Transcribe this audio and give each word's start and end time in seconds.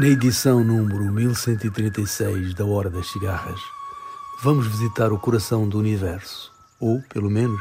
Na 0.00 0.08
edição 0.08 0.64
número 0.64 1.12
1136 1.12 2.54
da 2.54 2.64
Hora 2.64 2.88
das 2.88 3.06
Cigarras, 3.12 3.60
vamos 4.42 4.66
visitar 4.66 5.12
o 5.12 5.18
coração 5.18 5.68
do 5.68 5.78
universo, 5.78 6.50
ou, 6.80 7.02
pelo 7.02 7.28
menos, 7.28 7.60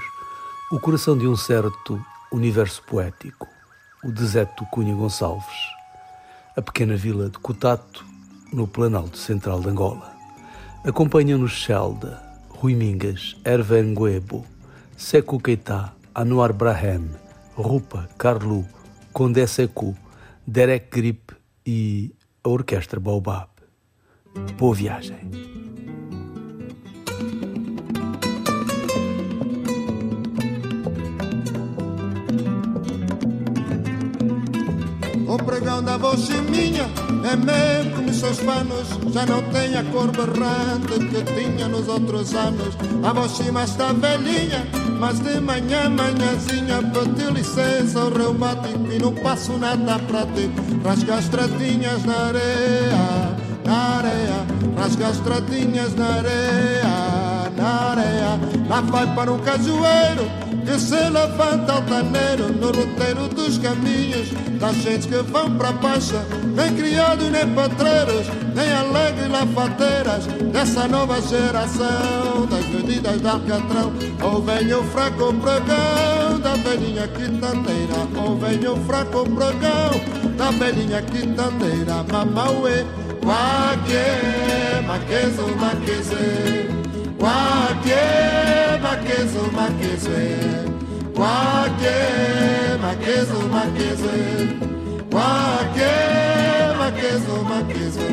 o 0.72 0.79
coração 0.79 1.17
de 1.17 1.28
um 1.28 1.36
certo 1.36 2.02
universo 2.31 2.81
poético, 2.83 3.46
o 4.06 4.10
deserto 4.10 4.65
Cunha 4.67 4.96
Gonçalves, 4.96 5.54
a 6.56 6.62
pequena 6.62 6.96
vila 6.96 7.29
de 7.29 7.38
Cotato, 7.40 8.06
no 8.53 8.65
Planalto 8.65 9.17
Central 9.17 9.60
de 9.60 9.67
Angola. 9.67 10.10
Acompanham-nos 10.85 11.51
Shelda, 11.51 12.24
Rui 12.47 12.74
Mingas, 12.74 13.35
Hervé 13.44 13.81
Nguebo, 13.81 14.46
Sekou 14.96 15.42
Keita, 15.42 15.92
Anwar 16.16 16.53
Brahem, 16.53 17.05
Rupa, 17.53 18.08
Carlu, 18.17 18.66
Condé 19.12 19.45
Sekou, 19.45 19.94
Derek 20.48 20.90
Grip 20.90 21.34
e 21.66 22.16
a 22.44 22.50
Orquestra 22.50 23.00
Baobab. 23.00 23.50
Boa 24.58 24.76
viagem. 24.76 25.69
O 35.70 35.72
pregão 35.72 35.84
da 35.84 35.98
voz 35.98 36.28
minha 36.50 36.90
é 37.23 37.96
como 37.96 38.12
seus 38.12 38.40
panos 38.40 38.88
já 39.14 39.23
não 39.28 39.40
tem 39.52 39.78
a 39.78 39.84
cor 39.84 40.12
berrante 40.12 40.98
que 40.98 41.23
tinha 41.32 41.68
nos 41.68 41.88
outros 41.88 42.34
anos. 42.34 42.76
A 43.04 43.14
voz 43.14 43.40
está 43.40 43.94
velhinha, 43.94 44.66
mas 45.00 45.20
de 45.20 45.40
manhã, 45.40 45.88
manhãzinha, 45.90 46.82
pedi 46.92 47.32
licença 47.32 48.00
ao 48.00 48.09
reumático 48.09 48.92
e 48.92 48.98
não 48.98 49.14
passo 49.14 49.59
nada 49.59 50.00
para 50.00 50.26
ti. 50.26 50.50
Rasga 50.84 51.16
as 51.16 51.30
tratinhas 51.30 52.04
na 52.04 52.17
areia, 52.17 53.38
na 53.64 53.78
areia, 53.97 54.47
rasga 54.75 55.08
as 55.08 55.20
tratinhas 55.20 55.94
na 55.94 56.08
areia, 56.08 57.52
na 57.56 57.70
areia. 57.92 58.40
Lá 58.67 58.81
vai 58.81 59.14
para 59.14 59.31
um 59.31 59.38
cajueiro 59.38 60.48
que 60.70 60.80
se 60.80 61.09
levanta 61.09 61.73
altaneiro 61.73 62.53
no 62.53 62.67
roteiro 62.67 63.28
dos 63.30 63.58
caminhos 63.58 64.30
das 64.59 64.75
gentes 64.75 65.08
que 65.08 65.17
vão 65.23 65.58
para 65.58 65.70
a 65.70 65.72
baixa, 65.72 66.23
nem 66.56 66.75
criados 66.75 67.28
nem 67.31 67.48
patreiros, 67.56 68.28
nem 68.53 68.72
alegres 68.72 69.31
lafateiras 69.31 70.28
dessa 70.53 70.88
nova 70.88 71.20
geração 71.22 72.45
das 72.52 72.66
medidas 72.67 73.20
de 73.20 73.28
Alcatrão. 73.28 73.92
Ou 74.22 74.44
vem 74.44 74.72
o 74.72 74.84
fraco 74.84 75.34
pregão 75.34 76.40
da 76.40 76.53
velhinha 76.53 77.08
quitandeira, 77.08 77.95
ou 78.23 78.38
vem 78.38 78.67
o 78.67 78.75
fraco 78.86 79.23
pregão 79.23 80.38
da 80.38 80.52
velhinha 80.52 81.02
quitandeira, 81.02 82.06
mamauê, 82.12 82.86
quaque, 83.23 84.86
maquezo, 84.86 85.47
maqueze. 85.58 86.48
Makezwe 89.70 90.23
Kwake 91.16 91.98
makezo 92.81 93.39
makezwe 93.53 94.17
Kwake 95.12 95.92
makezo 96.80 97.44
makezwe 97.50 98.09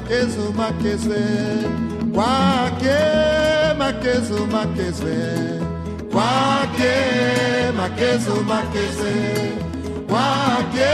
makezo 0.00 0.52
makezwe 0.56 1.18
kwake 2.14 2.98
makezo 3.78 4.46
makezwe 4.46 5.16
kwake 6.12 6.92
makezo 7.76 8.34
makezwe 8.42 9.12
kwake 10.08 10.90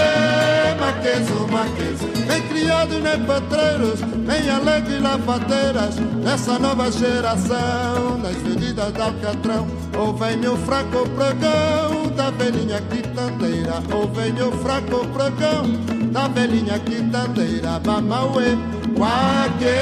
makezo 0.81 1.47
makezwe 1.53 2.09
nem 2.29 2.43
criados 2.49 3.03
nem 3.03 3.27
patreiros 3.27 4.01
nem 4.27 4.51
alegres 4.51 5.01
lavateiras 5.03 5.97
nessa 6.25 6.59
nova 6.59 6.91
geração 6.91 8.21
das 8.23 8.37
medidas 8.43 8.93
de 8.93 9.01
alcatrão. 9.01 9.67
Ou 9.99 10.13
vem 10.15 10.47
o 10.49 10.57
fraco 10.57 11.09
pregão 11.11 12.11
da 12.17 12.31
velhinha 12.31 12.81
quitandeira 12.91 13.83
ou 13.95 14.09
vem 14.09 14.43
o 14.43 14.53
fraco 14.53 15.07
pregão 15.15 15.96
tabelinha 16.17 16.79
quinta-feira, 16.79 17.79
mamauê, 17.85 18.57
quaque, 18.97 19.77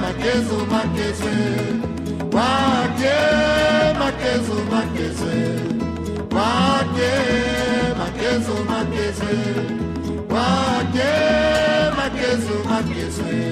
maquezo, 0.00 0.66
maquezê, 0.66 1.38
quaque, 2.32 3.14
maquezo, 3.96 4.56
maquezê, 4.72 5.38
quaque, 6.34 7.12
maquezo, 8.00 8.56
maquezê, 8.68 9.36
quaque, 10.32 11.12
maquezo, 11.98 12.54
maquezê, 12.68 13.44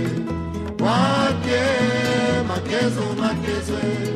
quaque, 0.82 1.62
maquezo, 2.48 3.04
maquezê. 3.16 4.11